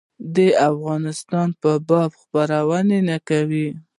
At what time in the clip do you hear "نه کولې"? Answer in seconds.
3.09-3.67